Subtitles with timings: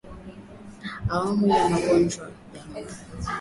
[1.13, 2.95] Awamu ya Magonjwa ya Ng'ombe